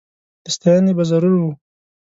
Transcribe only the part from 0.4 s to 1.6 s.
د ستایني به ضرور و